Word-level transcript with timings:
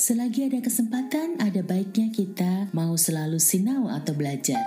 Selagi 0.00 0.48
ada 0.48 0.64
kesempatan, 0.64 1.36
ada 1.44 1.60
baiknya 1.60 2.08
kita 2.08 2.72
mau 2.72 2.96
selalu 2.96 3.36
sinau 3.36 3.84
atau 3.84 4.16
belajar. 4.16 4.64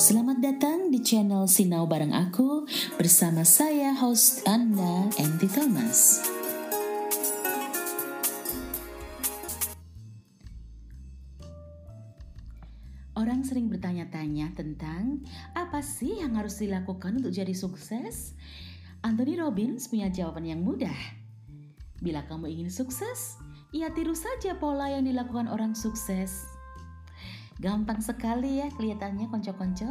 Selamat 0.00 0.40
datang 0.40 0.88
di 0.88 1.04
channel 1.04 1.44
Sinau 1.44 1.84
Bareng 1.84 2.16
Aku 2.16 2.64
bersama 2.96 3.44
saya 3.44 3.92
host 3.92 4.40
Anda, 4.48 5.12
Enti 5.20 5.44
Thomas. 5.52 6.24
Orang 13.12 13.44
sering 13.44 13.68
bertanya-tanya 13.68 14.56
tentang 14.56 15.20
apa 15.52 15.84
sih 15.84 16.24
yang 16.24 16.40
harus 16.40 16.56
dilakukan 16.56 17.20
untuk 17.20 17.36
jadi 17.36 17.52
sukses? 17.52 18.32
Anthony 19.04 19.36
Robbins 19.36 19.92
punya 19.92 20.08
jawaban 20.08 20.48
yang 20.48 20.64
mudah. 20.64 21.20
Bila 22.02 22.26
kamu 22.26 22.50
ingin 22.50 22.70
sukses, 22.70 23.38
ya 23.70 23.86
tiru 23.94 24.18
saja 24.18 24.58
pola 24.58 24.90
yang 24.90 25.06
dilakukan 25.06 25.46
orang 25.46 25.72
sukses. 25.72 26.50
Gampang 27.62 28.02
sekali 28.02 28.58
ya 28.58 28.66
kelihatannya 28.74 29.30
konco-konco. 29.30 29.86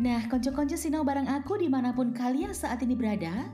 Nah, 0.00 0.24
konco-konco 0.32 0.72
sinau 0.72 1.04
barang 1.04 1.28
aku 1.28 1.60
di 1.60 1.68
mana 1.68 1.92
pun 1.92 2.16
kalian 2.16 2.56
saat 2.56 2.80
ini 2.80 2.96
berada, 2.96 3.44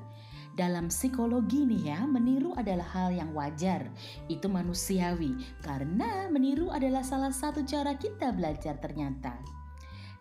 dalam 0.53 0.93
psikologi 0.93 1.65
nih 1.65 1.97
ya, 1.97 2.01
meniru 2.05 2.53
adalah 2.55 2.85
hal 2.95 3.11
yang 3.11 3.33
wajar. 3.33 3.89
Itu 4.29 4.47
manusiawi 4.47 5.35
karena 5.65 6.29
meniru 6.31 6.69
adalah 6.71 7.01
salah 7.03 7.33
satu 7.33 7.67
cara 7.67 7.97
kita 7.99 8.31
belajar 8.37 8.77
ternyata. 8.79 9.62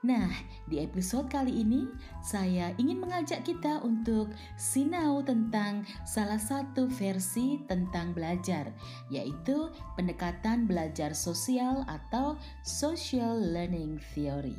Nah, 0.02 0.34
di 0.66 0.82
episode 0.82 1.30
kali 1.30 1.62
ini 1.62 1.86
saya 2.26 2.74
ingin 2.82 3.06
mengajak 3.06 3.46
kita 3.46 3.86
untuk 3.86 4.34
sinau 4.58 5.22
tentang 5.22 5.86
salah 6.10 6.42
satu 6.42 6.90
versi 6.90 7.62
tentang 7.70 8.10
belajar, 8.10 8.74
yaitu 9.14 9.70
pendekatan 9.94 10.66
belajar 10.66 11.14
sosial 11.14 11.86
atau 11.86 12.34
social 12.66 13.38
learning 13.38 14.02
theory. 14.18 14.58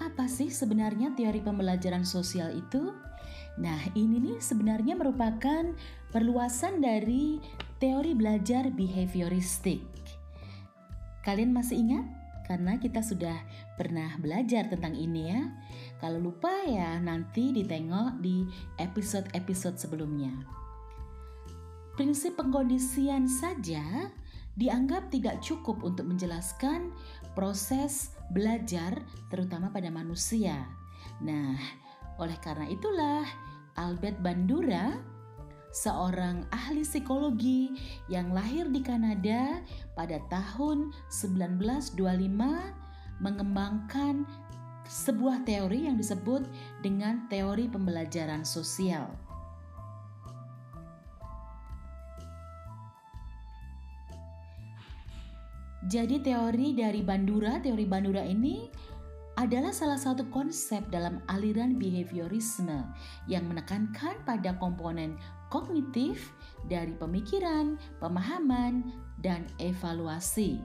Apa 0.00 0.24
sih 0.32 0.48
sebenarnya 0.48 1.12
teori 1.12 1.44
pembelajaran 1.44 2.08
sosial 2.08 2.56
itu? 2.56 2.88
Nah, 3.60 3.84
ini 3.92 4.16
nih 4.16 4.38
sebenarnya 4.40 4.96
merupakan 4.96 5.76
perluasan 6.08 6.80
dari 6.80 7.36
teori 7.76 8.16
belajar 8.16 8.72
behavioristik. 8.72 9.89
Kalian 11.20 11.52
masih 11.52 11.80
ingat? 11.84 12.06
Karena 12.48 12.74
kita 12.82 12.98
sudah 13.04 13.36
pernah 13.78 14.18
belajar 14.18 14.66
tentang 14.66 14.98
ini 14.98 15.30
ya. 15.30 15.40
Kalau 16.02 16.18
lupa 16.18 16.50
ya 16.66 16.98
nanti 16.98 17.54
ditengok 17.54 18.18
di 18.18 18.42
episode-episode 18.80 19.78
sebelumnya. 19.78 20.34
Prinsip 21.94 22.34
pengkondisian 22.34 23.30
saja 23.30 24.10
dianggap 24.58 25.14
tidak 25.14 25.38
cukup 25.44 25.84
untuk 25.86 26.10
menjelaskan 26.10 26.90
proses 27.38 28.16
belajar 28.34 28.98
terutama 29.30 29.70
pada 29.70 29.92
manusia. 29.92 30.66
Nah, 31.22 31.54
oleh 32.18 32.36
karena 32.42 32.66
itulah 32.66 33.22
Albert 33.78 34.18
Bandura 34.24 34.98
seorang 35.70 36.46
ahli 36.50 36.82
psikologi 36.82 37.70
yang 38.10 38.34
lahir 38.34 38.66
di 38.66 38.82
Kanada 38.82 39.62
pada 39.94 40.18
tahun 40.26 40.90
1925 41.10 41.94
mengembangkan 43.22 44.26
sebuah 44.90 45.46
teori 45.46 45.86
yang 45.86 45.94
disebut 45.94 46.42
dengan 46.82 47.30
teori 47.30 47.70
pembelajaran 47.70 48.42
sosial. 48.42 49.14
Jadi 55.90 56.20
teori 56.20 56.76
dari 56.76 57.00
Bandura, 57.00 57.56
teori 57.62 57.88
Bandura 57.88 58.20
ini 58.20 58.68
adalah 59.38 59.70
salah 59.70 59.98
satu 60.00 60.26
konsep 60.32 60.82
dalam 60.90 61.22
aliran 61.30 61.78
behaviorisme 61.78 62.82
yang 63.30 63.46
menekankan 63.46 64.18
pada 64.26 64.56
komponen 64.58 65.14
kognitif 65.50 66.34
dari 66.66 66.94
pemikiran, 66.98 67.78
pemahaman, 68.02 68.86
dan 69.22 69.46
evaluasi. 69.62 70.58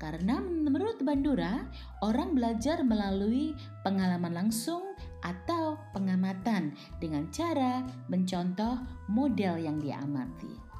Karena 0.00 0.40
menurut 0.40 0.96
Bandura, 1.04 1.68
orang 2.00 2.32
belajar 2.32 2.80
melalui 2.80 3.52
pengalaman 3.84 4.32
langsung 4.32 4.96
atau 5.20 5.76
pengamatan 5.92 6.72
dengan 6.96 7.28
cara 7.28 7.84
mencontoh 8.08 8.80
model 9.12 9.60
yang 9.60 9.76
diamati. 9.76 10.70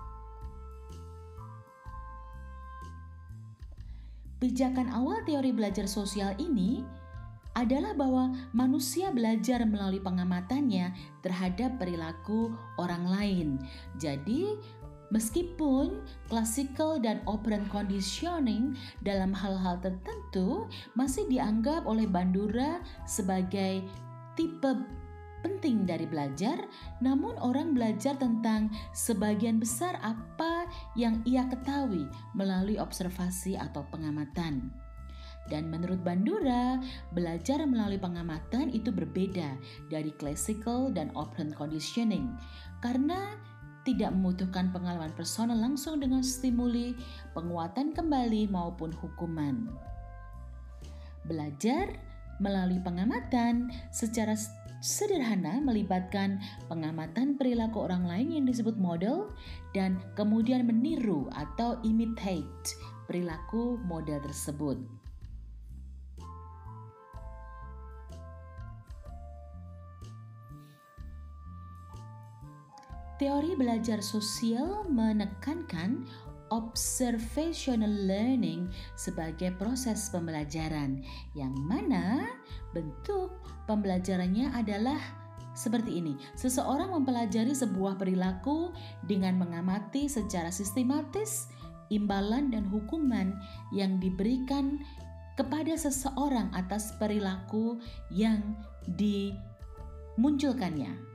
Pijakan 4.40 4.88
awal 4.88 5.20
teori 5.28 5.52
belajar 5.52 5.84
sosial 5.84 6.32
ini 6.40 6.80
adalah 7.60 7.92
bahwa 7.92 8.32
manusia 8.56 9.12
belajar 9.12 9.62
melalui 9.68 10.00
pengamatannya 10.00 10.96
terhadap 11.20 11.76
perilaku 11.76 12.56
orang 12.80 13.04
lain. 13.04 13.48
Jadi, 14.00 14.56
meskipun 15.12 16.00
classical 16.30 16.96
dan 16.96 17.20
operant 17.28 17.68
conditioning 17.68 18.72
dalam 19.04 19.36
hal-hal 19.36 19.76
tertentu 19.84 20.64
masih 20.96 21.28
dianggap 21.28 21.84
oleh 21.84 22.08
Bandura 22.08 22.80
sebagai 23.04 23.84
tipe 24.38 24.72
penting 25.40 25.88
dari 25.88 26.04
belajar, 26.04 26.68
namun 27.00 27.32
orang 27.40 27.72
belajar 27.72 28.12
tentang 28.20 28.68
sebagian 28.92 29.56
besar 29.56 29.96
apa 30.04 30.68
yang 30.94 31.24
ia 31.24 31.48
ketahui 31.48 32.04
melalui 32.36 32.76
observasi 32.76 33.56
atau 33.56 33.84
pengamatan. 33.88 34.68
Dan 35.50 35.66
menurut 35.66 35.98
Bandura, 36.06 36.78
belajar 37.10 37.58
melalui 37.66 37.98
pengamatan 37.98 38.70
itu 38.70 38.94
berbeda 38.94 39.58
dari 39.90 40.14
classical 40.14 40.94
dan 40.94 41.10
operant 41.18 41.52
conditioning 41.58 42.30
karena 42.80 43.34
tidak 43.82 44.14
membutuhkan 44.14 44.70
pengalaman 44.70 45.10
personal 45.16 45.56
langsung 45.58 45.98
dengan 45.98 46.22
stimuli, 46.22 46.94
penguatan 47.34 47.90
kembali 47.96 48.46
maupun 48.52 48.94
hukuman. 48.94 49.66
Belajar 51.26 51.98
melalui 52.40 52.80
pengamatan 52.80 53.68
secara 53.92 54.32
sederhana 54.80 55.60
melibatkan 55.60 56.40
pengamatan 56.72 57.36
perilaku 57.36 57.84
orang 57.84 58.08
lain 58.08 58.32
yang 58.32 58.44
disebut 58.48 58.80
model 58.80 59.28
dan 59.76 60.00
kemudian 60.16 60.64
meniru 60.64 61.28
atau 61.36 61.76
imitate 61.84 62.76
perilaku 63.04 63.76
model 63.84 64.22
tersebut. 64.24 64.99
Teori 73.20 73.52
belajar 73.52 74.00
sosial 74.00 74.88
menekankan 74.88 76.08
observational 76.48 77.92
learning 78.08 78.72
sebagai 78.96 79.52
proses 79.60 80.08
pembelajaran 80.08 81.04
yang 81.36 81.52
mana 81.68 82.32
bentuk 82.72 83.44
pembelajarannya 83.68 84.56
adalah 84.56 84.96
seperti 85.52 86.00
ini. 86.00 86.16
Seseorang 86.32 86.96
mempelajari 86.96 87.52
sebuah 87.52 88.00
perilaku 88.00 88.72
dengan 89.04 89.36
mengamati 89.36 90.08
secara 90.08 90.48
sistematis 90.48 91.52
imbalan 91.92 92.48
dan 92.48 92.64
hukuman 92.72 93.36
yang 93.68 94.00
diberikan 94.00 94.80
kepada 95.36 95.76
seseorang 95.76 96.48
atas 96.56 96.96
perilaku 96.96 97.76
yang 98.08 98.56
dimunculkannya. 98.96 101.09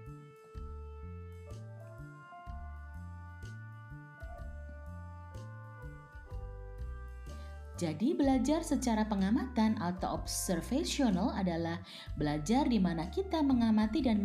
Jadi 7.75 8.15
belajar 8.15 8.63
secara 8.63 9.03
pengamatan 9.03 9.75
atau 9.83 10.15
observational 10.15 11.35
adalah 11.35 11.83
belajar 12.15 12.63
di 12.71 12.79
mana 12.79 13.11
kita 13.11 13.43
mengamati 13.43 13.99
dan 13.99 14.23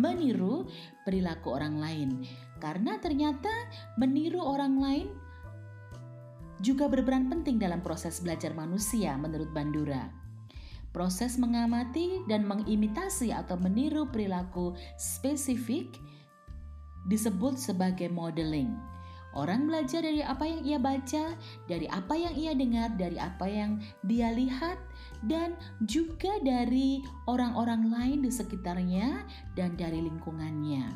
meniru 0.00 0.64
perilaku 1.04 1.52
orang 1.52 1.76
lain. 1.76 2.24
Karena 2.56 2.96
ternyata 2.96 3.52
meniru 4.00 4.40
orang 4.40 4.80
lain 4.80 5.06
juga 6.64 6.88
berperan 6.88 7.28
penting 7.28 7.60
dalam 7.60 7.84
proses 7.84 8.24
belajar 8.24 8.56
manusia 8.56 9.12
menurut 9.20 9.52
Bandura. 9.52 10.08
Proses 10.96 11.36
mengamati 11.36 12.24
dan 12.24 12.48
mengimitasi 12.48 13.28
atau 13.28 13.60
meniru 13.60 14.08
perilaku 14.08 14.72
spesifik 14.96 15.92
disebut 17.12 17.60
sebagai 17.60 18.08
modeling. 18.08 18.95
Orang 19.36 19.68
belajar 19.68 20.00
dari 20.00 20.24
apa 20.24 20.48
yang 20.48 20.64
ia 20.64 20.78
baca, 20.80 21.36
dari 21.68 21.84
apa 21.92 22.14
yang 22.16 22.32
ia 22.32 22.56
dengar, 22.56 22.88
dari 22.96 23.20
apa 23.20 23.44
yang 23.44 23.76
dia 24.00 24.32
lihat, 24.32 24.80
dan 25.28 25.52
juga 25.84 26.40
dari 26.40 27.04
orang-orang 27.28 27.92
lain 27.92 28.18
di 28.24 28.32
sekitarnya 28.32 29.28
dan 29.52 29.76
dari 29.76 30.00
lingkungannya. 30.00 30.88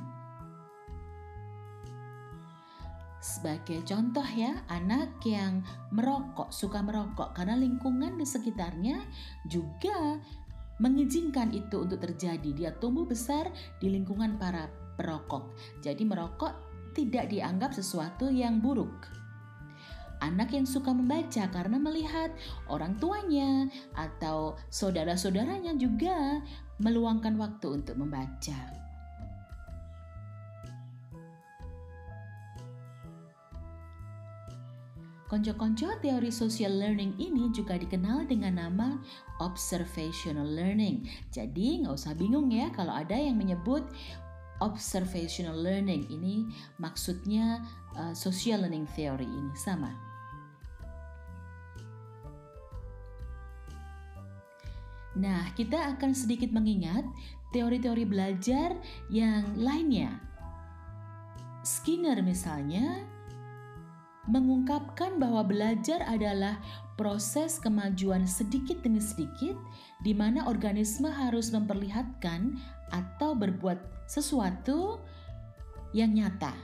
Sebagai 3.21 3.85
contoh 3.85 4.25
ya, 4.25 4.65
anak 4.73 5.21
yang 5.29 5.61
merokok, 5.93 6.49
suka 6.49 6.81
merokok 6.81 7.37
karena 7.37 7.61
lingkungan 7.61 8.17
di 8.17 8.25
sekitarnya 8.25 9.05
juga 9.45 10.17
mengizinkan 10.81 11.53
itu 11.53 11.85
untuk 11.85 12.01
terjadi. 12.01 12.51
Dia 12.57 12.73
tumbuh 12.81 13.05
besar 13.05 13.53
di 13.77 13.93
lingkungan 13.93 14.41
para 14.41 14.73
perokok. 14.97 15.53
Jadi 15.85 16.09
merokok 16.09 16.70
tidak 16.93 17.31
dianggap 17.31 17.75
sesuatu 17.75 18.29
yang 18.29 18.59
buruk. 18.59 19.09
Anak 20.21 20.53
yang 20.53 20.69
suka 20.69 20.93
membaca 20.93 21.49
karena 21.49 21.81
melihat 21.81 22.29
orang 22.69 22.93
tuanya 23.01 23.73
atau 23.97 24.53
saudara-saudaranya 24.69 25.73
juga 25.81 26.45
meluangkan 26.77 27.41
waktu 27.41 27.81
untuk 27.81 27.97
membaca. 27.97 28.81
Konco-konco 35.31 35.87
teori 36.03 36.27
social 36.35 36.75
learning 36.75 37.15
ini 37.23 37.55
juga 37.55 37.79
dikenal 37.79 38.27
dengan 38.27 38.59
nama 38.59 38.99
observational 39.39 40.43
learning. 40.43 41.07
Jadi 41.31 41.87
nggak 41.87 41.95
usah 41.95 42.19
bingung 42.19 42.51
ya 42.51 42.67
kalau 42.75 42.91
ada 42.91 43.15
yang 43.15 43.39
menyebut 43.39 43.87
observational 44.61 45.57
learning 45.57 46.07
ini 46.13 46.49
maksudnya 46.77 47.65
uh, 47.97 48.13
social 48.13 48.63
learning 48.63 48.87
theory 48.97 49.27
ini 49.27 49.53
sama. 49.57 49.93
Nah, 55.19 55.51
kita 55.59 55.97
akan 55.97 56.15
sedikit 56.15 56.55
mengingat 56.55 57.03
teori-teori 57.51 58.07
belajar 58.07 58.79
yang 59.11 59.43
lainnya. 59.59 60.23
Skinner 61.67 62.23
misalnya 62.23 63.05
mengungkapkan 64.31 65.19
bahwa 65.19 65.43
belajar 65.43 66.07
adalah 66.07 66.63
proses 66.95 67.59
kemajuan 67.59 68.29
sedikit 68.29 68.81
demi 68.87 69.03
sedikit 69.03 69.59
di 70.05 70.15
mana 70.15 70.47
organisme 70.47 71.11
harus 71.11 71.51
memperlihatkan 71.51 72.55
atau 72.91 73.35
berbuat 73.35 74.07
sesuatu 74.07 75.01
yang 75.97 76.15
nyata. 76.15 76.55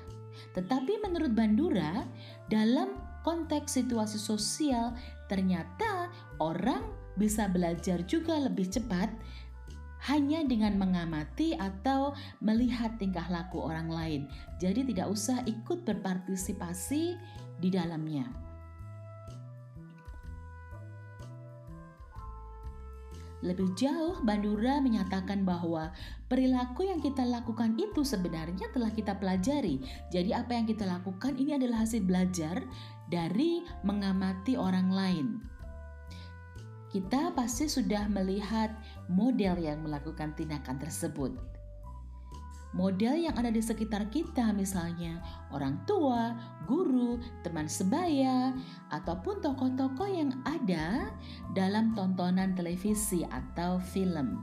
Tetapi 0.52 1.02
menurut 1.02 1.32
Bandura, 1.32 2.05
dalam 2.46 2.94
konteks 3.26 3.81
situasi 3.82 4.20
sosial 4.23 4.94
ternyata 5.26 6.12
orang 6.38 6.87
bisa 7.19 7.50
belajar 7.50 8.05
juga 8.06 8.38
lebih 8.38 8.70
cepat 8.70 9.11
hanya 10.06 10.46
dengan 10.46 10.78
mengamati 10.78 11.58
atau 11.58 12.14
melihat 12.38 12.94
tingkah 13.00 13.26
laku 13.26 13.58
orang 13.58 13.90
lain. 13.90 14.23
Jadi 14.62 14.87
tidak 14.87 15.11
usah 15.11 15.43
ikut 15.49 15.82
berpartisipasi 15.82 17.19
di 17.58 17.69
dalamnya. 17.73 18.46
Lebih 23.44 23.77
jauh, 23.77 24.17
Bandura 24.25 24.81
menyatakan 24.81 25.44
bahwa 25.44 25.93
perilaku 26.31 26.88
yang 26.88 27.05
kita 27.05 27.21
lakukan 27.25 27.77
itu 27.77 28.00
sebenarnya 28.00 28.73
telah 28.73 28.88
kita 28.88 29.17
pelajari. 29.21 29.77
Jadi, 30.09 30.33
apa 30.33 30.56
yang 30.56 30.65
kita 30.65 30.88
lakukan 30.88 31.37
ini 31.37 31.56
adalah 31.56 31.85
hasil 31.85 32.00
belajar 32.00 32.65
dari 33.12 33.61
mengamati 33.85 34.56
orang 34.56 34.88
lain. 34.88 35.27
Kita 36.88 37.37
pasti 37.37 37.69
sudah 37.69 38.09
melihat 38.09 38.73
model 39.12 39.61
yang 39.61 39.85
melakukan 39.85 40.33
tindakan 40.33 40.81
tersebut 40.81 41.56
model 42.76 43.17
yang 43.17 43.34
ada 43.40 43.49
di 43.49 43.64
sekitar 43.64 44.12
kita, 44.12 44.52
misalnya 44.52 45.19
orang 45.49 45.81
tua, 45.88 46.37
guru, 46.69 47.17
teman 47.40 47.64
sebaya, 47.67 48.52
ataupun 48.93 49.40
tokoh-tokoh 49.40 50.06
yang 50.06 50.31
ada 50.44 51.08
dalam 51.56 51.96
tontonan 51.96 52.52
televisi 52.52 53.25
atau 53.25 53.81
film. 53.81 54.37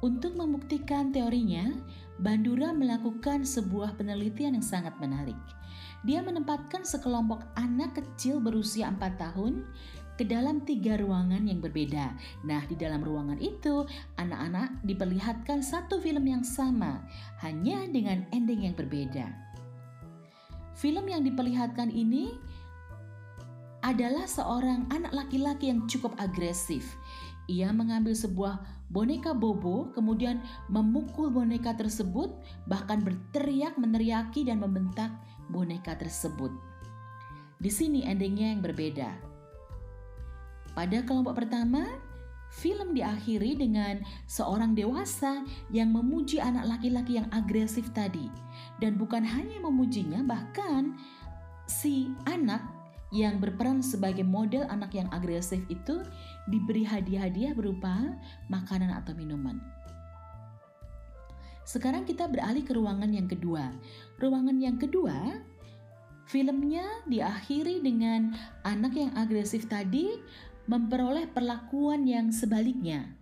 Untuk 0.00 0.32
membuktikan 0.32 1.12
teorinya, 1.12 1.76
Bandura 2.20 2.72
melakukan 2.72 3.44
sebuah 3.48 3.96
penelitian 3.96 4.56
yang 4.56 4.64
sangat 4.64 4.92
menarik. 5.00 5.36
Dia 6.04 6.24
menempatkan 6.24 6.84
sekelompok 6.84 7.44
anak 7.56 8.00
kecil 8.00 8.40
berusia 8.40 8.88
4 8.88 9.20
tahun 9.20 9.64
ke 10.20 10.28
dalam 10.28 10.60
tiga 10.68 11.00
ruangan 11.00 11.48
yang 11.48 11.64
berbeda. 11.64 12.12
Nah, 12.44 12.60
di 12.68 12.76
dalam 12.76 13.00
ruangan 13.00 13.40
itu, 13.40 13.88
anak-anak 14.20 14.84
diperlihatkan 14.84 15.64
satu 15.64 15.96
film 15.96 16.28
yang 16.28 16.44
sama, 16.44 17.00
hanya 17.40 17.88
dengan 17.88 18.28
ending 18.28 18.68
yang 18.68 18.76
berbeda. 18.76 19.32
Film 20.76 21.08
yang 21.08 21.24
diperlihatkan 21.24 21.88
ini 21.88 22.36
adalah 23.80 24.28
seorang 24.28 24.92
anak 24.92 25.08
laki-laki 25.16 25.72
yang 25.72 25.88
cukup 25.88 26.12
agresif. 26.20 27.00
Ia 27.48 27.72
mengambil 27.72 28.12
sebuah 28.12 28.60
boneka 28.92 29.32
bobo, 29.32 29.88
kemudian 29.96 30.44
memukul 30.68 31.32
boneka 31.32 31.72
tersebut, 31.80 32.28
bahkan 32.68 33.00
berteriak, 33.00 33.72
meneriaki, 33.80 34.44
dan 34.44 34.60
membentak 34.60 35.08
boneka 35.48 35.96
tersebut. 35.96 36.52
Di 37.56 37.72
sini 37.72 38.04
endingnya 38.04 38.52
yang 38.52 38.60
berbeda. 38.60 39.29
Pada 40.80 41.04
kelompok 41.04 41.44
pertama, 41.44 41.84
film 42.56 42.96
diakhiri 42.96 43.52
dengan 43.52 44.00
seorang 44.24 44.72
dewasa 44.72 45.44
yang 45.68 45.92
memuji 45.92 46.40
anak 46.40 46.64
laki-laki 46.64 47.20
yang 47.20 47.28
agresif 47.36 47.92
tadi. 47.92 48.32
Dan 48.80 48.96
bukan 48.96 49.20
hanya 49.20 49.60
memujinya, 49.60 50.24
bahkan 50.24 50.96
si 51.68 52.08
anak 52.24 52.64
yang 53.12 53.36
berperan 53.44 53.84
sebagai 53.84 54.24
model 54.24 54.64
anak 54.72 54.96
yang 54.96 55.04
agresif 55.12 55.60
itu 55.68 56.00
diberi 56.48 56.88
hadiah-hadiah 56.88 57.52
berupa 57.52 58.16
makanan 58.48 58.88
atau 59.04 59.12
minuman. 59.12 59.60
Sekarang 61.68 62.08
kita 62.08 62.24
beralih 62.24 62.64
ke 62.64 62.72
ruangan 62.72 63.12
yang 63.12 63.28
kedua. 63.28 63.68
Ruangan 64.16 64.56
yang 64.56 64.80
kedua, 64.80 65.44
filmnya 66.24 66.86
diakhiri 67.04 67.84
dengan 67.84 68.32
anak 68.62 68.96
yang 68.96 69.12
agresif 69.18 69.68
tadi 69.68 70.22
memperoleh 70.70 71.26
perlakuan 71.26 72.06
yang 72.06 72.30
sebaliknya. 72.30 73.18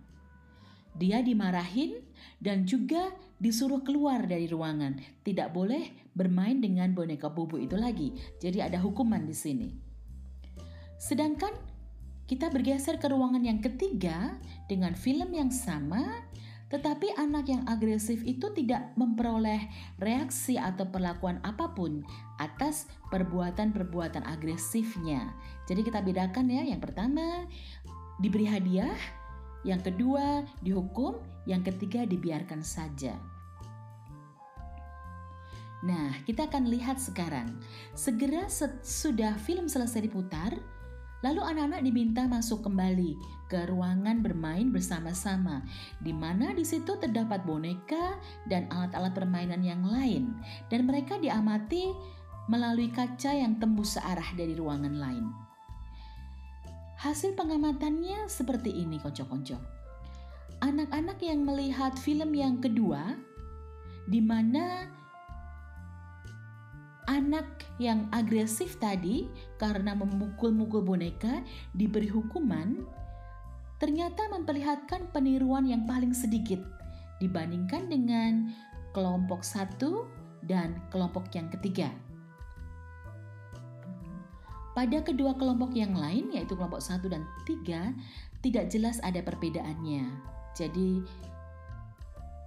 Dia 0.93 1.25
dimarahin 1.25 1.97
dan 2.37 2.69
juga 2.69 3.09
disuruh 3.41 3.81
keluar 3.81 4.29
dari 4.29 4.45
ruangan. 4.45 5.01
Tidak 5.25 5.49
boleh 5.49 6.13
bermain 6.13 6.61
dengan 6.61 6.93
boneka 6.93 7.33
bubu 7.33 7.57
itu 7.57 7.73
lagi. 7.73 8.13
Jadi 8.37 8.61
ada 8.61 8.77
hukuman 8.77 9.25
di 9.25 9.33
sini. 9.33 9.69
Sedangkan 11.01 11.49
kita 12.29 12.53
bergeser 12.53 13.01
ke 13.01 13.09
ruangan 13.09 13.41
yang 13.41 13.57
ketiga 13.57 14.37
dengan 14.69 14.93
film 14.93 15.33
yang 15.33 15.49
sama 15.49 16.29
tetapi 16.69 17.17
anak 17.17 17.49
yang 17.49 17.65
agresif 17.65 18.21
itu 18.21 18.53
tidak 18.53 18.93
memperoleh 18.93 19.69
reaksi 19.97 20.55
atau 20.55 20.85
perlakuan 20.85 21.41
apa 21.41 21.73
pun 21.73 22.05
atas 22.37 22.85
perbuatan-perbuatan 23.09 24.21
agresifnya. 24.25 25.33
Jadi 25.65 25.81
kita 25.81 26.05
bedakan 26.05 26.45
ya, 26.49 26.61
yang 26.61 26.77
pertama 26.77 27.49
diberi 28.21 28.45
hadiah, 28.45 28.97
yang 29.65 29.81
kedua 29.81 30.45
dihukum, 30.61 31.17
yang 31.49 31.65
ketiga 31.65 32.05
dibiarkan 32.05 32.61
saja. 32.61 33.17
Nah, 35.79 36.11
kita 36.27 36.51
akan 36.51 36.67
lihat 36.67 36.99
sekarang. 36.99 37.55
Segera 37.95 38.51
sudah 38.83 39.39
film 39.39 39.71
selesai 39.71 40.03
diputar, 40.03 40.51
Lalu 41.19 41.43
anak-anak 41.43 41.83
diminta 41.83 42.23
masuk 42.31 42.63
kembali 42.63 43.19
ke 43.51 43.67
ruangan 43.67 44.23
bermain 44.23 44.71
bersama-sama, 44.71 45.67
di 45.99 46.15
mana 46.15 46.55
di 46.55 46.63
situ 46.63 46.95
terdapat 46.95 47.43
boneka 47.43 48.15
dan 48.47 48.71
alat-alat 48.71 49.11
permainan 49.11 49.59
yang 49.59 49.83
lain, 49.83 50.31
dan 50.71 50.87
mereka 50.87 51.19
diamati 51.19 51.91
melalui 52.47 52.87
kaca 52.87 53.35
yang 53.35 53.59
tembus 53.59 53.99
searah 53.99 54.31
dari 54.39 54.55
ruangan 54.55 54.95
lain. 54.95 55.27
Hasil 56.99 57.35
pengamatannya 57.35 58.27
seperti 58.31 58.75
ini, 58.75 58.99
konco-konco. 58.99 59.59
Anak-anak 60.59 61.19
yang 61.23 61.47
melihat 61.47 61.95
film 61.95 62.35
yang 62.35 62.59
kedua, 62.59 63.15
di 64.07 64.19
mana 64.19 64.98
anak 67.09 67.65
yang 67.81 68.05
agresif 68.13 68.77
tadi 68.77 69.25
karena 69.57 69.97
memukul-mukul 69.97 70.85
boneka 70.85 71.41
diberi 71.73 72.05
hukuman 72.05 72.85
ternyata 73.81 74.29
memperlihatkan 74.29 75.09
peniruan 75.09 75.65
yang 75.65 75.89
paling 75.89 76.13
sedikit 76.13 76.61
dibandingkan 77.17 77.89
dengan 77.89 78.53
kelompok 78.93 79.41
satu 79.41 80.05
dan 80.45 80.77
kelompok 80.93 81.33
yang 81.33 81.49
ketiga. 81.49 81.89
Pada 84.77 85.03
kedua 85.03 85.35
kelompok 85.35 85.75
yang 85.75 85.91
lain, 85.91 86.31
yaitu 86.31 86.55
kelompok 86.55 86.79
satu 86.79 87.11
dan 87.11 87.27
tiga, 87.43 87.91
tidak 88.39 88.71
jelas 88.71 89.01
ada 89.03 89.19
perbedaannya. 89.19 90.07
Jadi, 90.55 91.03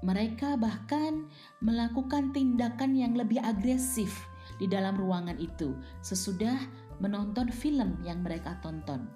mereka 0.00 0.56
bahkan 0.56 1.28
melakukan 1.60 2.32
tindakan 2.32 2.96
yang 2.96 3.12
lebih 3.12 3.36
agresif 3.44 4.31
di 4.62 4.70
dalam 4.70 4.94
ruangan 4.94 5.34
itu 5.42 5.74
sesudah 6.06 6.54
menonton 7.02 7.50
film 7.50 7.98
yang 8.06 8.22
mereka 8.22 8.54
tonton. 8.62 9.10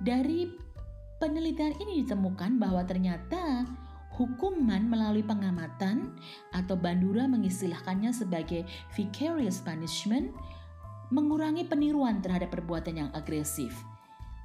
Dari 0.00 0.48
penelitian 1.20 1.76
ini 1.84 2.00
ditemukan 2.00 2.56
bahwa 2.56 2.80
ternyata 2.88 3.68
hukuman 4.16 4.88
melalui 4.88 5.20
pengamatan 5.20 6.16
atau 6.56 6.72
Bandura 6.80 7.28
mengistilahkannya 7.28 8.16
sebagai 8.16 8.64
vicarious 8.96 9.60
punishment 9.60 10.32
mengurangi 11.12 11.68
peniruan 11.68 12.24
terhadap 12.24 12.56
perbuatan 12.56 13.04
yang 13.04 13.10
agresif. 13.12 13.76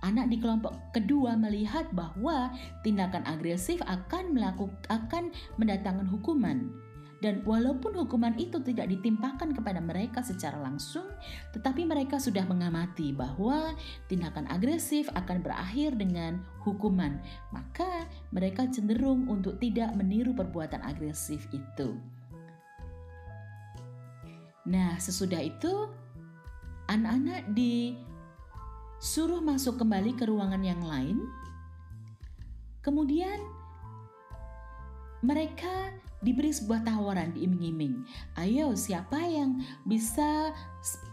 Anak 0.04 0.34
di 0.34 0.42
kelompok 0.42 0.75
kedua 0.92 1.38
melihat 1.38 1.88
bahwa 1.94 2.51
tindakan 2.82 3.24
agresif 3.24 3.80
akan 3.86 4.34
melakukan 4.34 4.75
akan 4.90 5.30
mendatangkan 5.62 6.10
hukuman. 6.10 6.74
Dan 7.22 7.46
walaupun 7.46 7.94
hukuman 7.94 8.34
itu 8.42 8.58
tidak 8.66 8.90
ditimpakan 8.90 9.54
kepada 9.54 9.78
mereka 9.78 10.25
secara 10.25 10.58
langsung, 10.58 11.06
tetapi 11.54 11.86
mereka 11.86 12.18
sudah 12.18 12.42
mengamati 12.50 13.13
bahwa 13.13 13.78
tindakan 14.10 14.50
agresif 14.50 15.06
akan 15.13 15.46
berakhir 15.46 15.94
dengan 15.94 16.42
hukuman. 16.66 17.22
Maka 17.54 18.10
mereka 18.34 18.66
cenderung 18.74 19.30
untuk 19.30 19.62
tidak 19.62 19.94
meniru 19.94 20.34
perbuatan 20.34 20.82
agresif 20.82 21.46
itu. 21.54 21.94
Nah, 24.66 24.98
sesudah 24.98 25.46
itu 25.46 25.94
anak-anak 26.90 27.54
disuruh 27.54 29.46
masuk 29.46 29.78
kembali 29.78 30.18
ke 30.18 30.25
ruangan 30.25 30.66
yang 30.66 30.82
lain. 30.82 31.22
Kemudian 32.82 33.38
mereka 35.22 35.94
diberi 36.22 36.54
sebuah 36.54 36.86
tawaran 36.86 37.34
diiming-iming. 37.34 38.06
Ayo, 38.38 38.78
siapa 38.78 39.18
yang 39.18 39.62
bisa 39.84 40.54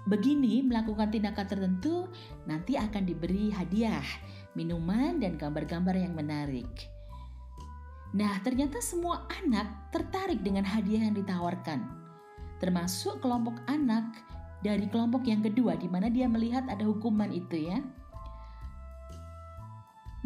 begini 0.05 0.61
melakukan 0.65 1.09
tindakan 1.09 1.49
tertentu, 1.49 2.09
nanti 2.45 2.77
akan 2.77 3.09
diberi 3.09 3.49
hadiah, 3.49 4.05
minuman, 4.53 5.17
dan 5.21 5.41
gambar-gambar 5.41 5.97
yang 5.97 6.13
menarik. 6.13 6.69
Nah, 8.17 8.41
ternyata 8.41 8.81
semua 8.81 9.29
anak 9.45 9.93
tertarik 9.93 10.41
dengan 10.41 10.65
hadiah 10.65 11.09
yang 11.09 11.17
ditawarkan, 11.17 11.85
termasuk 12.57 13.21
kelompok 13.21 13.61
anak 13.69 14.05
dari 14.65 14.89
kelompok 14.89 15.29
yang 15.29 15.45
kedua 15.45 15.77
di 15.77 15.93
mana 15.93 16.09
dia 16.09 16.25
melihat 16.25 16.65
ada 16.69 16.85
hukuman 16.89 17.29
itu 17.29 17.69
ya. 17.69 17.81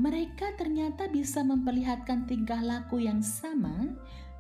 Mereka 0.01 0.57
ternyata 0.57 1.05
bisa 1.13 1.45
memperlihatkan 1.45 2.25
tingkah 2.25 2.65
laku 2.65 3.05
yang 3.05 3.21
sama 3.21 3.93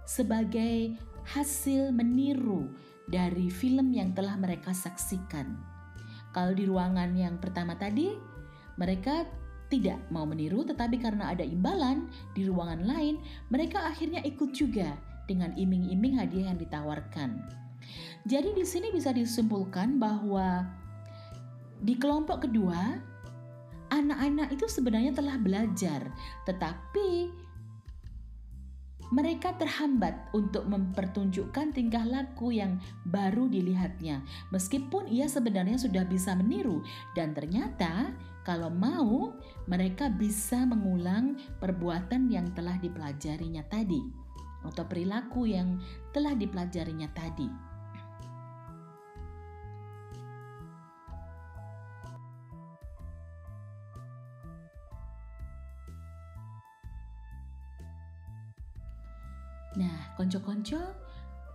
sebagai 0.06 0.96
hasil 1.22 1.94
meniru 1.94 2.70
dari 3.06 3.50
film 3.52 3.94
yang 3.94 4.14
telah 4.16 4.34
mereka 4.38 4.74
saksikan. 4.74 5.54
Kalau 6.32 6.56
di 6.56 6.64
ruangan 6.64 7.12
yang 7.12 7.36
pertama 7.36 7.76
tadi, 7.76 8.16
mereka 8.80 9.28
tidak 9.68 10.00
mau 10.12 10.28
meniru, 10.28 10.64
tetapi 10.64 11.00
karena 11.00 11.32
ada 11.32 11.44
imbalan 11.44 12.08
di 12.36 12.44
ruangan 12.44 12.84
lain, 12.84 13.20
mereka 13.48 13.84
akhirnya 13.88 14.20
ikut 14.24 14.52
juga 14.52 14.96
dengan 15.24 15.52
iming-iming 15.56 16.20
hadiah 16.20 16.52
yang 16.52 16.60
ditawarkan. 16.60 17.40
Jadi 18.28 18.52
di 18.52 18.64
sini 18.68 18.92
bisa 18.92 19.10
disimpulkan 19.10 19.96
bahwa 19.96 20.68
di 21.82 21.98
kelompok 21.98 22.46
kedua 22.46 23.00
anak-anak 23.92 24.54
itu 24.54 24.64
sebenarnya 24.68 25.12
telah 25.12 25.36
belajar, 25.36 26.08
tetapi 26.48 27.28
mereka 29.12 29.52
terhambat 29.60 30.32
untuk 30.32 30.64
mempertunjukkan 30.64 31.76
tingkah 31.76 32.02
laku 32.08 32.56
yang 32.56 32.80
baru 33.04 33.44
dilihatnya, 33.46 34.24
meskipun 34.48 35.04
ia 35.12 35.28
sebenarnya 35.28 35.76
sudah 35.76 36.08
bisa 36.08 36.32
meniru, 36.32 36.80
dan 37.12 37.36
ternyata 37.36 38.16
kalau 38.42 38.72
mau, 38.72 39.36
mereka 39.70 40.10
bisa 40.10 40.64
mengulang 40.64 41.38
perbuatan 41.60 42.26
yang 42.32 42.50
telah 42.56 42.80
dipelajarinya 42.80 43.62
tadi, 43.68 44.00
atau 44.64 44.82
perilaku 44.88 45.44
yang 45.46 45.78
telah 46.10 46.32
dipelajarinya 46.32 47.12
tadi. 47.12 47.71
Konco-konco, 60.22 60.78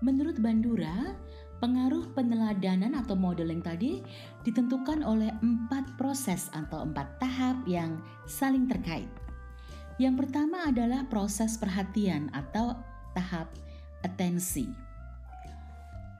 menurut 0.03 0.35
Bandura, 0.43 1.15
pengaruh 1.63 2.11
peneladanan 2.11 2.99
atau 2.99 3.15
modeling 3.15 3.63
tadi 3.63 4.03
ditentukan 4.43 5.07
oleh 5.07 5.31
empat 5.39 5.95
proses 5.95 6.51
atau 6.51 6.83
empat 6.83 7.15
tahap 7.23 7.63
yang 7.63 7.95
saling 8.27 8.67
terkait. 8.67 9.07
Yang 9.97 10.27
pertama 10.27 10.67
adalah 10.67 11.07
proses 11.07 11.55
perhatian 11.55 12.27
atau 12.35 12.75
tahap 13.15 13.49
atensi. 14.05 14.69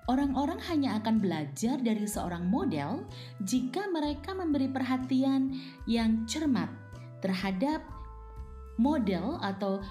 Orang-orang 0.07 0.63
hanya 0.71 0.97
akan 1.03 1.19
belajar 1.19 1.77
dari 1.83 2.07
seorang 2.07 2.47
model 2.47 3.03
jika 3.43 3.91
mereka 3.91 4.31
memberi 4.31 4.71
perhatian 4.71 5.51
yang 5.83 6.23
cermat 6.23 6.71
terhadap 7.19 7.83
model 8.79 9.35
atau 9.43 9.83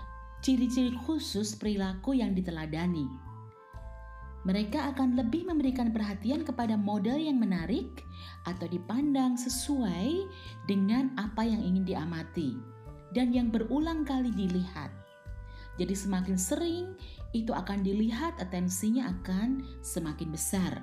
ciri-ciri 0.46 0.94
khusus 0.94 1.58
perilaku 1.58 2.14
yang 2.14 2.30
diteladani. 2.30 3.10
Mereka 4.46 4.94
akan 4.94 5.18
lebih 5.18 5.42
memberikan 5.42 5.90
perhatian 5.90 6.46
kepada 6.46 6.78
model 6.78 7.18
yang 7.18 7.42
menarik 7.42 8.06
atau 8.46 8.70
dipandang 8.70 9.34
sesuai 9.34 10.22
dengan 10.70 11.10
apa 11.18 11.42
yang 11.42 11.58
ingin 11.58 11.82
diamati 11.82 12.54
dan 13.10 13.34
yang 13.34 13.50
berulang 13.50 14.06
kali 14.06 14.30
dilihat. 14.30 14.94
Jadi 15.82 15.98
semakin 15.98 16.38
sering 16.38 16.94
itu 17.34 17.50
akan 17.50 17.82
dilihat, 17.82 18.38
atensinya 18.38 19.10
akan 19.18 19.66
semakin 19.82 20.30
besar. 20.30 20.78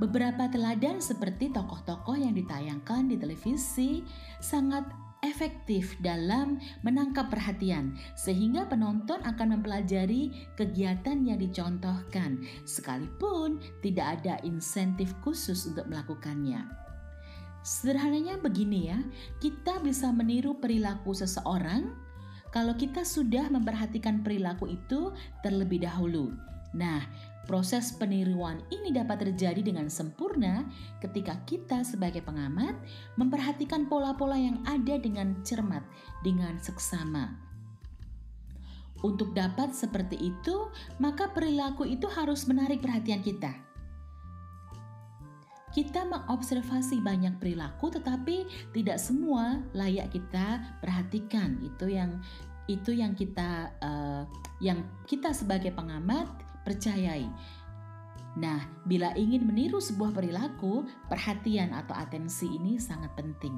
Beberapa 0.00 0.48
teladan 0.48 0.96
seperti 1.04 1.52
tokoh-tokoh 1.52 2.16
yang 2.16 2.32
ditayangkan 2.32 3.12
di 3.12 3.20
televisi 3.20 4.00
sangat 4.40 4.88
efektif 5.20 5.96
dalam 6.00 6.60
menangkap 6.80 7.28
perhatian, 7.28 7.96
sehingga 8.16 8.64
penonton 8.68 9.20
akan 9.24 9.60
mempelajari 9.60 10.48
kegiatan 10.56 11.24
yang 11.24 11.38
dicontohkan, 11.40 12.40
sekalipun 12.64 13.60
tidak 13.84 14.20
ada 14.20 14.40
insentif 14.44 15.12
khusus 15.20 15.68
untuk 15.68 15.88
melakukannya. 15.88 16.64
Sederhananya 17.60 18.40
begini 18.40 18.88
ya, 18.88 18.98
kita 19.44 19.84
bisa 19.84 20.08
meniru 20.08 20.56
perilaku 20.56 21.12
seseorang 21.12 21.92
kalau 22.50 22.72
kita 22.74 23.04
sudah 23.04 23.46
memperhatikan 23.52 24.24
perilaku 24.24 24.72
itu 24.72 25.12
terlebih 25.44 25.84
dahulu. 25.84 26.32
Nah, 26.72 27.02
Proses 27.50 27.90
peniruan 27.90 28.62
ini 28.70 28.94
dapat 28.94 29.26
terjadi 29.26 29.58
dengan 29.58 29.90
sempurna 29.90 30.70
ketika 31.02 31.34
kita 31.50 31.82
sebagai 31.82 32.22
pengamat 32.22 32.78
memperhatikan 33.18 33.90
pola-pola 33.90 34.38
yang 34.38 34.62
ada 34.70 34.94
dengan 35.02 35.34
cermat, 35.42 35.82
dengan 36.22 36.62
seksama. 36.62 37.34
Untuk 39.02 39.34
dapat 39.34 39.74
seperti 39.74 40.30
itu, 40.30 40.70
maka 41.02 41.26
perilaku 41.34 41.90
itu 41.90 42.06
harus 42.14 42.46
menarik 42.46 42.86
perhatian 42.86 43.18
kita. 43.18 43.50
Kita 45.74 46.06
mengobservasi 46.06 47.02
banyak 47.02 47.42
perilaku, 47.42 47.90
tetapi 47.90 48.46
tidak 48.78 49.02
semua 49.02 49.58
layak 49.74 50.14
kita 50.14 50.78
perhatikan. 50.78 51.58
Itu 51.66 51.90
yang 51.90 52.22
itu 52.70 52.94
yang 52.94 53.18
kita 53.18 53.74
uh, 53.82 54.22
yang 54.62 54.86
kita 55.10 55.34
sebagai 55.34 55.74
pengamat 55.74 56.30
percayai. 56.62 57.26
Nah, 58.38 58.62
bila 58.86 59.10
ingin 59.18 59.42
meniru 59.42 59.82
sebuah 59.82 60.14
perilaku, 60.14 60.86
perhatian 61.10 61.74
atau 61.74 61.98
atensi 61.98 62.46
ini 62.46 62.78
sangat 62.78 63.10
penting. 63.18 63.54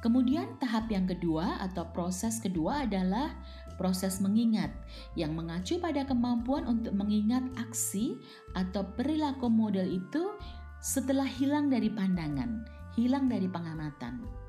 Kemudian, 0.00 0.56
tahap 0.56 0.88
yang 0.88 1.04
kedua 1.04 1.60
atau 1.60 1.84
proses 1.92 2.40
kedua 2.40 2.88
adalah 2.88 3.36
proses 3.76 4.20
mengingat, 4.20 4.72
yang 5.12 5.36
mengacu 5.36 5.76
pada 5.76 6.04
kemampuan 6.04 6.64
untuk 6.64 6.96
mengingat 6.96 7.44
aksi 7.56 8.16
atau 8.56 8.84
perilaku 8.96 9.48
model 9.48 9.88
itu 9.88 10.36
setelah 10.80 11.28
hilang 11.28 11.68
dari 11.68 11.92
pandangan, 11.92 12.64
hilang 12.96 13.28
dari 13.28 13.48
pengamatan. 13.48 14.39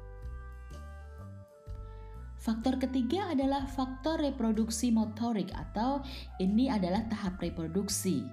Faktor 2.42 2.82
ketiga 2.82 3.30
adalah 3.30 3.70
faktor 3.70 4.18
reproduksi 4.18 4.90
motorik 4.90 5.54
atau 5.54 6.02
ini 6.42 6.74
adalah 6.74 7.06
tahap 7.06 7.38
reproduksi. 7.38 8.26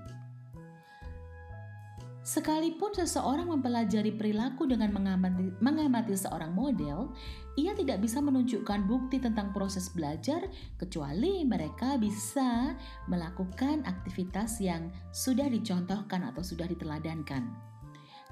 Sekalipun 2.24 2.92
seseorang 2.92 3.52
mempelajari 3.52 4.12
perilaku 4.12 4.64
dengan 4.64 4.92
mengamati, 4.96 5.48
mengamati 5.60 6.16
seorang 6.16 6.52
model, 6.56 7.12
ia 7.56 7.72
tidak 7.76 8.04
bisa 8.04 8.20
menunjukkan 8.24 8.84
bukti 8.88 9.20
tentang 9.20 9.52
proses 9.52 9.92
belajar 9.92 10.44
kecuali 10.80 11.44
mereka 11.44 12.00
bisa 12.00 12.76
melakukan 13.08 13.84
aktivitas 13.84 14.60
yang 14.60 14.88
sudah 15.12 15.52
dicontohkan 15.52 16.24
atau 16.28 16.40
sudah 16.40 16.68
diteladankan. 16.68 17.48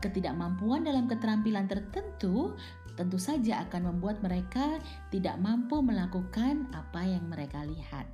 Ketidakmampuan 0.04 0.84
dalam 0.84 1.08
keterampilan 1.08 1.64
tertentu 1.64 2.52
tentu 2.96 3.20
saja 3.20 3.68
akan 3.68 3.94
membuat 3.94 4.18
mereka 4.24 4.80
tidak 5.12 5.36
mampu 5.38 5.84
melakukan 5.84 6.66
apa 6.72 7.04
yang 7.04 7.28
mereka 7.28 7.62
lihat. 7.62 8.08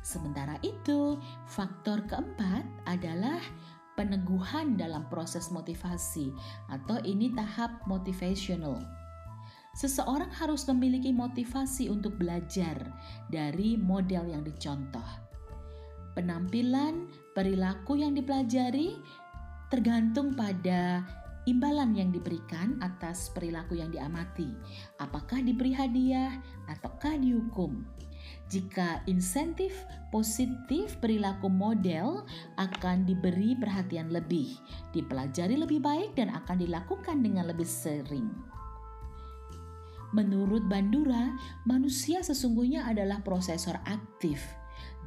Sementara 0.00 0.56
itu, 0.64 1.20
faktor 1.46 2.02
keempat 2.08 2.64
adalah 2.88 3.38
peneguhan 3.94 4.80
dalam 4.80 5.04
proses 5.12 5.52
motivasi, 5.52 6.32
atau 6.72 6.96
ini 7.04 7.30
tahap 7.36 7.84
motivational. 7.84 8.80
Seseorang 9.76 10.32
harus 10.34 10.66
memiliki 10.66 11.14
motivasi 11.14 11.92
untuk 11.92 12.16
belajar 12.18 12.80
dari 13.28 13.78
model 13.78 14.34
yang 14.34 14.42
dicontoh. 14.42 15.04
Penampilan, 16.16 17.06
perilaku 17.36 18.02
yang 18.02 18.16
dipelajari 18.18 18.98
tergantung 19.70 20.34
pada 20.34 21.06
imbalan 21.48 21.96
yang 21.96 22.10
diberikan 22.12 22.76
atas 22.84 23.32
perilaku 23.32 23.78
yang 23.78 23.88
diamati. 23.88 24.48
Apakah 25.00 25.40
diberi 25.40 25.72
hadiah 25.72 26.40
ataukah 26.68 27.16
dihukum? 27.16 27.84
Jika 28.50 29.06
insentif 29.06 29.72
positif 30.10 30.98
perilaku 30.98 31.46
model 31.46 32.26
akan 32.58 33.06
diberi 33.06 33.54
perhatian 33.54 34.10
lebih, 34.10 34.58
dipelajari 34.90 35.54
lebih 35.54 35.78
baik 35.78 36.18
dan 36.18 36.34
akan 36.34 36.58
dilakukan 36.58 37.22
dengan 37.22 37.46
lebih 37.46 37.66
sering. 37.66 38.26
Menurut 40.10 40.66
Bandura, 40.66 41.38
manusia 41.62 42.18
sesungguhnya 42.26 42.90
adalah 42.90 43.22
prosesor 43.22 43.78
aktif. 43.86 44.42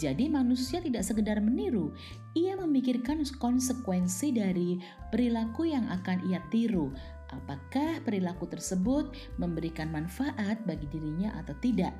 Jadi 0.02 0.26
manusia 0.26 0.82
tidak 0.82 1.06
sekedar 1.06 1.38
meniru, 1.38 1.94
ia 2.34 2.58
memikirkan 2.58 3.22
konsekuensi 3.38 4.34
dari 4.34 4.82
perilaku 5.14 5.70
yang 5.70 5.86
akan 5.90 6.26
ia 6.26 6.42
tiru. 6.50 6.90
Apakah 7.30 8.02
perilaku 8.02 8.50
tersebut 8.50 9.14
memberikan 9.38 9.94
manfaat 9.94 10.62
bagi 10.66 10.90
dirinya 10.90 11.34
atau 11.38 11.54
tidak? 11.62 11.94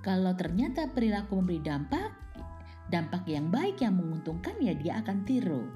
Kalau 0.00 0.32
ternyata 0.32 0.88
perilaku 0.88 1.40
memberi 1.40 1.60
dampak, 1.60 2.12
dampak 2.88 3.28
yang 3.28 3.52
baik 3.52 3.84
yang 3.84 4.00
menguntungkan 4.00 4.56
ya 4.60 4.72
dia 4.72 5.00
akan 5.04 5.24
tiru. 5.28 5.68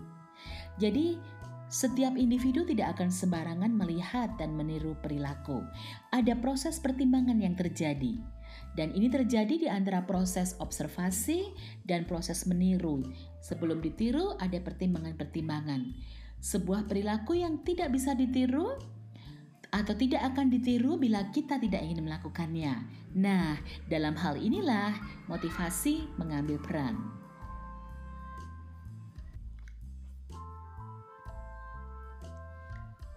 Jadi 0.80 1.20
setiap 1.68 2.16
individu 2.16 2.64
tidak 2.64 2.96
akan 2.96 3.12
sembarangan 3.12 3.72
melihat 3.72 4.32
dan 4.40 4.56
meniru 4.56 4.96
perilaku. 5.00 5.64
Ada 6.12 6.36
proses 6.40 6.80
pertimbangan 6.80 7.40
yang 7.40 7.56
terjadi. 7.56 8.33
Dan 8.74 8.90
ini 8.90 9.06
terjadi 9.06 9.54
di 9.54 9.68
antara 9.70 10.02
proses 10.02 10.58
observasi 10.58 11.54
dan 11.86 12.04
proses 12.10 12.42
meniru. 12.50 13.06
Sebelum 13.38 13.78
ditiru 13.78 14.34
ada 14.42 14.58
pertimbangan-pertimbangan. 14.58 15.94
Sebuah 16.42 16.90
perilaku 16.90 17.38
yang 17.38 17.62
tidak 17.62 17.94
bisa 17.94 18.18
ditiru 18.18 18.74
atau 19.74 19.94
tidak 19.98 20.22
akan 20.34 20.54
ditiru 20.54 20.94
bila 20.94 21.30
kita 21.34 21.58
tidak 21.58 21.82
ingin 21.82 22.06
melakukannya. 22.06 22.86
Nah, 23.18 23.58
dalam 23.90 24.14
hal 24.14 24.38
inilah 24.38 24.94
motivasi 25.26 26.06
mengambil 26.18 26.62
peran. 26.62 26.94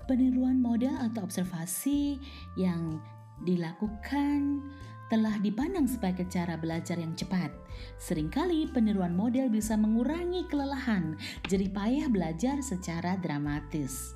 Peniruan 0.09 0.57
model 0.57 0.95
atau 1.03 1.27
observasi 1.27 2.15
yang 2.55 3.03
dilakukan 3.43 4.63
telah 5.07 5.39
dipandang 5.39 5.87
sebagai 5.87 6.27
cara 6.27 6.59
belajar 6.59 6.99
yang 6.99 7.15
cepat. 7.15 7.51
Seringkali 7.99 8.71
peniruan 8.75 9.15
model 9.15 9.47
bisa 9.47 9.79
mengurangi 9.79 10.43
kelelahan, 10.51 11.15
jadi 11.47 11.71
payah 11.71 12.07
belajar 12.11 12.59
secara 12.59 13.15
dramatis. 13.19 14.15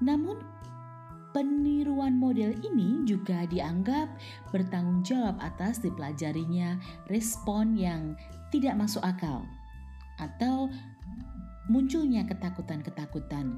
Namun 0.00 0.56
Peniruan 1.36 2.16
model 2.16 2.56
ini 2.64 3.04
juga 3.04 3.44
dianggap 3.44 4.08
bertanggung 4.56 5.04
jawab 5.04 5.36
atas 5.36 5.84
dipelajarinya 5.84 6.80
respon 7.12 7.76
yang 7.76 8.16
tidak 8.48 8.72
masuk 8.80 9.04
akal 9.04 9.44
atau 10.16 10.72
munculnya 11.68 12.24
ketakutan-ketakutan. 12.24 13.52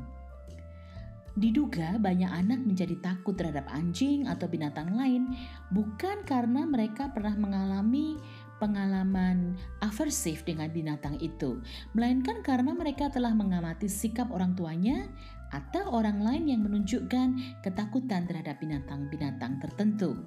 Diduga 1.38 2.02
banyak 2.02 2.26
anak 2.26 2.66
menjadi 2.66 2.98
takut 2.98 3.38
terhadap 3.38 3.70
anjing 3.70 4.26
atau 4.26 4.50
binatang 4.50 4.90
lain 4.98 5.38
bukan 5.70 6.26
karena 6.26 6.66
mereka 6.66 7.14
pernah 7.14 7.38
mengalami 7.38 8.18
pengalaman 8.58 9.54
aversif 9.78 10.42
dengan 10.42 10.66
binatang 10.74 11.14
itu, 11.22 11.62
melainkan 11.94 12.42
karena 12.42 12.74
mereka 12.74 13.06
telah 13.06 13.30
mengamati 13.30 13.86
sikap 13.86 14.34
orang 14.34 14.58
tuanya 14.58 15.06
atau 15.54 15.94
orang 15.94 16.20
lain 16.20 16.50
yang 16.50 16.60
menunjukkan 16.66 17.62
ketakutan 17.62 18.26
terhadap 18.26 18.58
binatang-binatang 18.58 19.62
tertentu. 19.62 20.18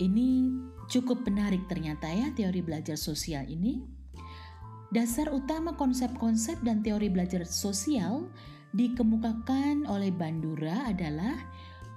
Ini 0.00 0.50
cukup 0.88 1.22
menarik 1.22 1.68
ternyata 1.70 2.08
ya 2.10 2.32
teori 2.32 2.64
belajar 2.64 2.98
sosial 2.98 3.46
ini. 3.46 4.03
Dasar 4.94 5.26
utama 5.34 5.74
konsep-konsep 5.74 6.62
dan 6.62 6.78
teori 6.78 7.10
belajar 7.10 7.42
sosial 7.42 8.30
dikemukakan 8.78 9.90
oleh 9.90 10.14
Bandura 10.14 10.86
adalah 10.86 11.34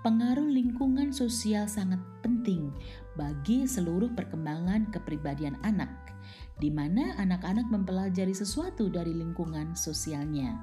pengaruh 0.01 0.49
lingkungan 0.49 1.13
sosial 1.13 1.69
sangat 1.69 2.01
penting 2.25 2.73
bagi 3.13 3.69
seluruh 3.69 4.09
perkembangan 4.17 4.89
kepribadian 4.89 5.61
anak 5.61 5.93
di 6.57 6.73
mana 6.73 7.13
anak-anak 7.21 7.69
mempelajari 7.69 8.33
sesuatu 8.33 8.89
dari 8.89 9.13
lingkungan 9.13 9.77
sosialnya. 9.77 10.57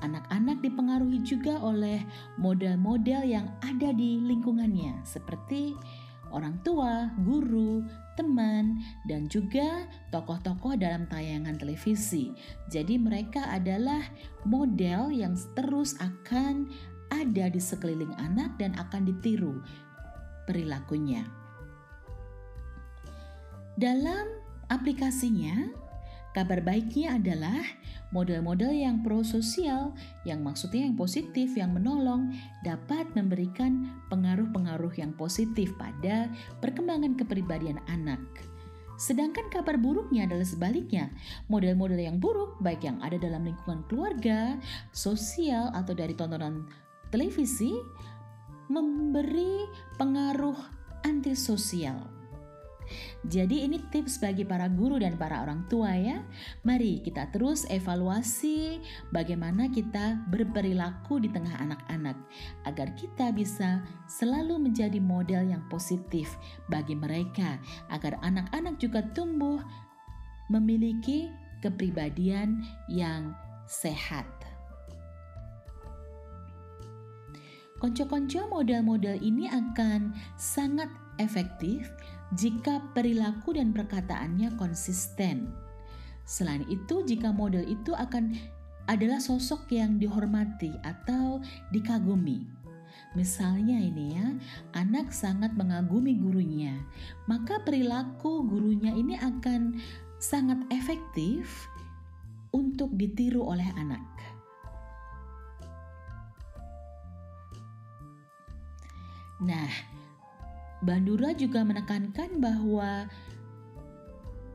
Anak-anak 0.00 0.64
dipengaruhi 0.64 1.20
juga 1.20 1.60
oleh 1.60 2.00
model-model 2.40 3.20
yang 3.28 3.52
ada 3.60 3.92
di 3.92 4.16
lingkungannya, 4.16 5.04
seperti 5.04 5.76
orang 6.32 6.56
tua, 6.64 7.12
guru, 7.20 7.84
teman, 8.20 8.84
dan 9.08 9.24
juga 9.32 9.88
tokoh-tokoh 10.12 10.76
dalam 10.76 11.08
tayangan 11.08 11.56
televisi. 11.56 12.36
Jadi, 12.68 13.00
mereka 13.00 13.48
adalah 13.48 14.04
model 14.44 15.08
yang 15.08 15.32
terus 15.56 15.96
akan 15.96 16.68
ada 17.08 17.48
di 17.48 17.58
sekeliling 17.58 18.12
anak 18.20 18.60
dan 18.60 18.76
akan 18.76 19.08
ditiru 19.08 19.64
perilakunya. 20.44 21.24
Dalam 23.80 24.40
Aplikasinya, 24.70 25.66
kabar 26.30 26.62
baiknya 26.62 27.18
adalah 27.18 27.62
model-model 28.10 28.74
yang 28.74 29.02
prososial, 29.02 29.94
yang 30.26 30.42
maksudnya 30.42 30.86
yang 30.86 30.98
positif, 30.98 31.54
yang 31.54 31.74
menolong, 31.74 32.34
dapat 32.66 33.06
memberikan 33.14 33.90
pengaruh-pengaruh 34.10 34.94
yang 34.98 35.14
positif 35.14 35.70
pada 35.78 36.30
perkembangan 36.58 37.14
kepribadian 37.18 37.78
anak. 37.90 38.22
Sedangkan 39.00 39.48
kabar 39.48 39.80
buruknya 39.80 40.28
adalah 40.28 40.44
sebaliknya, 40.44 41.08
model-model 41.48 41.96
yang 41.96 42.20
buruk, 42.20 42.60
baik 42.60 42.84
yang 42.84 43.00
ada 43.00 43.16
dalam 43.16 43.48
lingkungan 43.48 43.80
keluarga, 43.88 44.60
sosial, 44.92 45.72
atau 45.72 45.96
dari 45.96 46.12
tontonan 46.12 46.68
televisi, 47.08 47.72
memberi 48.68 49.64
pengaruh 49.96 50.54
antisosial 51.08 52.19
jadi 53.26 53.68
ini 53.68 53.82
tips 53.92 54.18
bagi 54.18 54.48
para 54.48 54.66
guru 54.66 54.96
dan 54.96 55.20
para 55.20 55.44
orang 55.44 55.68
tua 55.68 55.92
ya. 55.92 56.24
Mari 56.64 57.04
kita 57.04 57.28
terus 57.28 57.68
evaluasi 57.68 58.80
bagaimana 59.12 59.68
kita 59.68 60.24
berperilaku 60.32 61.20
di 61.20 61.28
tengah 61.28 61.52
anak-anak 61.60 62.16
agar 62.64 62.88
kita 62.96 63.28
bisa 63.30 63.84
selalu 64.08 64.70
menjadi 64.70 64.98
model 64.98 65.52
yang 65.52 65.62
positif 65.68 66.32
bagi 66.72 66.96
mereka 66.96 67.60
agar 67.92 68.16
anak-anak 68.24 68.80
juga 68.80 69.04
tumbuh 69.12 69.60
memiliki 70.48 71.30
kepribadian 71.60 72.64
yang 72.88 73.36
sehat. 73.68 74.26
Konco-konco 77.80 78.44
model-model 78.52 79.16
ini 79.24 79.48
akan 79.48 80.12
sangat 80.36 80.92
efektif 81.16 81.88
jika 82.34 82.82
perilaku 82.94 83.58
dan 83.58 83.74
perkataannya 83.74 84.54
konsisten. 84.54 85.50
Selain 86.22 86.62
itu, 86.70 87.02
jika 87.02 87.34
model 87.34 87.66
itu 87.66 87.90
akan 87.90 88.38
adalah 88.86 89.18
sosok 89.18 89.70
yang 89.70 89.98
dihormati 89.98 90.74
atau 90.82 91.42
dikagumi. 91.74 92.46
Misalnya 93.18 93.74
ini 93.74 94.14
ya, 94.14 94.26
anak 94.78 95.10
sangat 95.10 95.54
mengagumi 95.58 96.14
gurunya, 96.14 96.78
maka 97.26 97.58
perilaku 97.66 98.46
gurunya 98.46 98.94
ini 98.94 99.18
akan 99.18 99.82
sangat 100.22 100.62
efektif 100.70 101.66
untuk 102.54 102.94
ditiru 102.94 103.42
oleh 103.42 103.66
anak. 103.74 104.02
Nah, 109.40 109.70
Bandura 110.80 111.36
juga 111.36 111.60
menekankan 111.60 112.40
bahwa 112.40 113.04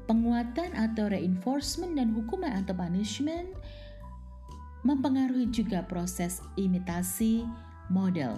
penguatan 0.10 0.74
atau 0.74 1.10
reinforcement 1.10 1.98
dan 1.98 2.14
hukuman 2.14 2.62
atau 2.62 2.74
punishment 2.74 3.50
mempengaruhi 4.86 5.50
juga 5.50 5.82
proses 5.86 6.42
imitasi 6.58 7.46
model. 7.90 8.38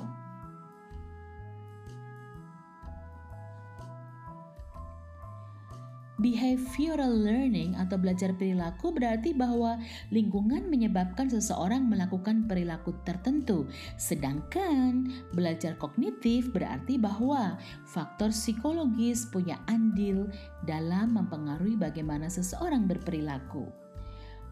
Behavioral 6.18 7.14
learning 7.14 7.78
atau 7.78 7.94
belajar 8.02 8.34
perilaku 8.34 8.90
berarti 8.90 9.38
bahwa 9.38 9.78
lingkungan 10.10 10.66
menyebabkan 10.66 11.30
seseorang 11.30 11.86
melakukan 11.86 12.50
perilaku 12.50 12.98
tertentu. 13.06 13.70
Sedangkan 14.02 15.14
belajar 15.38 15.78
kognitif 15.78 16.50
berarti 16.50 16.98
bahwa 16.98 17.62
faktor 17.86 18.34
psikologis 18.34 19.30
punya 19.30 19.62
andil 19.70 20.26
dalam 20.66 21.22
mempengaruhi 21.22 21.78
bagaimana 21.78 22.34
seseorang 22.34 22.90
berperilaku. 22.90 23.70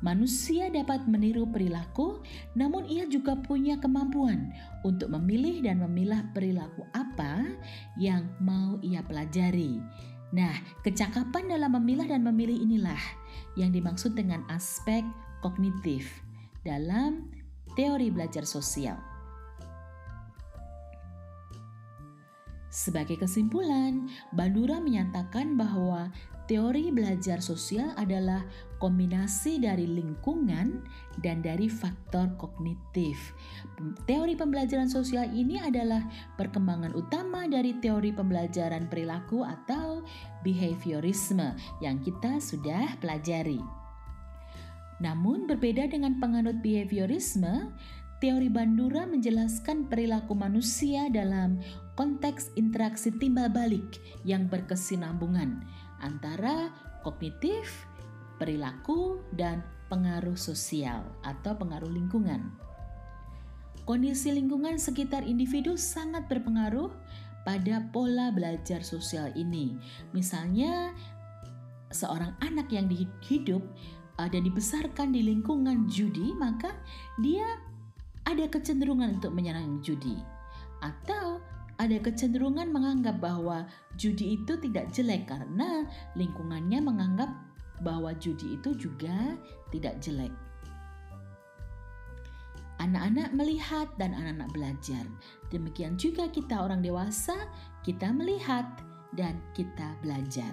Manusia 0.06 0.70
dapat 0.70 1.10
meniru 1.10 1.50
perilaku, 1.50 2.22
namun 2.54 2.86
ia 2.86 3.10
juga 3.10 3.34
punya 3.34 3.82
kemampuan 3.82 4.54
untuk 4.86 5.10
memilih 5.10 5.66
dan 5.66 5.82
memilah 5.82 6.30
perilaku 6.30 6.86
apa 6.94 7.42
yang 7.98 8.30
mau 8.38 8.78
ia 8.86 9.02
pelajari. 9.02 9.82
Nah, 10.36 10.52
kecakapan 10.84 11.48
dalam 11.48 11.80
memilah 11.80 12.12
dan 12.12 12.28
memilih 12.28 12.60
inilah 12.60 13.00
yang 13.56 13.72
dimaksud 13.72 14.20
dengan 14.20 14.44
aspek 14.52 15.00
kognitif 15.40 16.12
dalam 16.68 17.32
teori 17.80 18.12
belajar 18.12 18.44
sosial. 18.44 19.00
Sebagai 22.68 23.16
kesimpulan, 23.16 24.12
Bandura 24.36 24.84
menyatakan 24.84 25.56
bahwa 25.56 26.12
Teori 26.46 26.94
belajar 26.94 27.42
sosial 27.42 27.90
adalah 27.98 28.46
kombinasi 28.86 29.58
dari 29.58 29.90
lingkungan 29.90 30.86
dan 31.26 31.42
dari 31.42 31.66
faktor 31.66 32.30
kognitif. 32.38 33.34
Teori 34.06 34.38
pembelajaran 34.38 34.86
sosial 34.86 35.34
ini 35.34 35.58
adalah 35.58 36.06
perkembangan 36.38 36.94
utama 36.94 37.50
dari 37.50 37.82
teori 37.82 38.14
pembelajaran 38.14 38.86
perilaku 38.86 39.42
atau 39.42 40.06
behaviorisme 40.46 41.58
yang 41.82 41.98
kita 42.06 42.38
sudah 42.38 42.94
pelajari. 43.02 43.58
Namun 45.02 45.50
berbeda 45.50 45.90
dengan 45.90 46.22
penganut 46.22 46.62
behaviorisme, 46.62 47.74
teori 48.22 48.54
Bandura 48.54 49.10
menjelaskan 49.10 49.90
perilaku 49.90 50.38
manusia 50.38 51.10
dalam 51.10 51.58
konteks 51.98 52.54
interaksi 52.54 53.10
timbal 53.18 53.50
balik 53.50 53.98
yang 54.22 54.46
berkesinambungan 54.46 55.66
antara 56.06 56.70
kognitif, 57.02 57.90
perilaku, 58.38 59.22
dan 59.36 59.64
pengaruh 59.88 60.38
sosial 60.38 61.06
atau 61.22 61.54
pengaruh 61.56 61.90
lingkungan. 61.90 62.52
Kondisi 63.86 64.34
lingkungan 64.34 64.82
sekitar 64.82 65.22
individu 65.22 65.78
sangat 65.78 66.26
berpengaruh 66.26 66.90
pada 67.46 67.86
pola 67.94 68.34
belajar 68.34 68.82
sosial 68.82 69.30
ini. 69.38 69.78
Misalnya, 70.10 70.90
seorang 71.94 72.34
anak 72.42 72.74
yang 72.74 72.90
hidup 73.22 73.62
uh, 74.18 74.26
dan 74.26 74.42
dibesarkan 74.42 75.14
di 75.14 75.22
lingkungan 75.22 75.86
judi, 75.86 76.34
maka 76.34 76.74
dia 77.22 77.46
ada 78.26 78.50
kecenderungan 78.50 79.22
untuk 79.22 79.38
menyerang 79.38 79.86
judi. 79.86 80.18
Atau 80.82 81.46
ada 81.78 81.98
kecenderungan 82.02 82.74
menganggap 82.74 83.22
bahwa 83.22 83.70
judi 84.02 84.42
itu 84.42 84.58
tidak 84.58 84.90
jelek 84.90 85.30
karena 85.30 85.86
lingkungannya 86.18 86.82
menganggap 86.82 87.30
bahwa 87.84 88.16
judi 88.16 88.56
itu 88.56 88.76
juga 88.76 89.36
tidak 89.74 90.00
jelek. 90.00 90.32
Anak-anak 92.80 93.32
melihat 93.32 93.88
dan 93.96 94.12
anak-anak 94.12 94.52
belajar. 94.52 95.04
Demikian 95.48 95.96
juga 95.96 96.28
kita 96.28 96.60
orang 96.60 96.84
dewasa, 96.84 97.48
kita 97.88 98.12
melihat 98.12 98.68
dan 99.16 99.40
kita 99.56 99.96
belajar. 100.04 100.52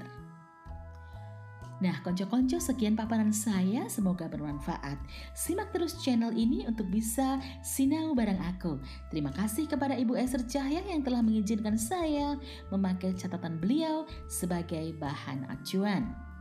Nah, 1.83 1.99
konco-konco 2.07 2.63
sekian 2.63 2.95
paparan 2.95 3.35
saya, 3.35 3.91
semoga 3.91 4.31
bermanfaat. 4.31 5.03
Simak 5.35 5.75
terus 5.75 5.99
channel 5.99 6.31
ini 6.31 6.63
untuk 6.63 6.87
bisa 6.87 7.43
sinau 7.59 8.15
bareng 8.15 8.39
aku. 8.39 8.79
Terima 9.11 9.35
kasih 9.35 9.67
kepada 9.67 9.99
Ibu 9.99 10.15
Esther 10.15 10.47
Cahya 10.47 10.79
yang 10.87 11.03
telah 11.03 11.27
mengizinkan 11.27 11.75
saya 11.75 12.39
memakai 12.71 13.19
catatan 13.19 13.59
beliau 13.59 14.07
sebagai 14.31 14.95
bahan 15.03 15.43
acuan. 15.51 16.32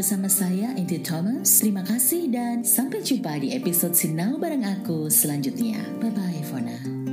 Bersama 0.00 0.32
saya 0.32 0.72
Inti 0.80 0.96
Thomas. 1.04 1.60
Terima 1.60 1.84
kasih 1.84 2.32
dan 2.32 2.64
sampai 2.64 3.04
jumpa 3.04 3.36
di 3.36 3.52
episode 3.52 3.92
Sinau 3.92 4.40
bareng 4.40 4.64
aku 4.64 5.12
selanjutnya. 5.12 5.76
Bye 6.00 6.08
bye 6.08 6.40
for 6.48 6.56
now. 6.56 7.09